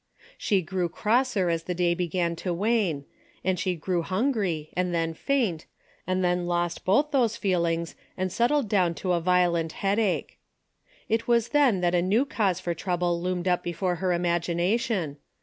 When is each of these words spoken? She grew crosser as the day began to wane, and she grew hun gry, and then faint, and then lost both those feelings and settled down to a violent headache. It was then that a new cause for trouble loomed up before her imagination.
She 0.35 0.63
grew 0.63 0.89
crosser 0.89 1.49
as 1.51 1.65
the 1.65 1.75
day 1.75 1.93
began 1.93 2.35
to 2.37 2.51
wane, 2.55 3.05
and 3.43 3.59
she 3.59 3.75
grew 3.75 4.01
hun 4.01 4.31
gry, 4.31 4.69
and 4.73 4.95
then 4.95 5.13
faint, 5.13 5.67
and 6.07 6.23
then 6.23 6.47
lost 6.47 6.83
both 6.83 7.11
those 7.11 7.35
feelings 7.35 7.95
and 8.17 8.31
settled 8.31 8.67
down 8.67 8.95
to 8.95 9.11
a 9.11 9.21
violent 9.21 9.73
headache. 9.73 10.39
It 11.07 11.27
was 11.27 11.49
then 11.49 11.81
that 11.81 11.93
a 11.93 12.01
new 12.01 12.25
cause 12.25 12.59
for 12.59 12.73
trouble 12.73 13.21
loomed 13.21 13.47
up 13.47 13.61
before 13.61 13.97
her 13.97 14.11
imagination. 14.11 15.17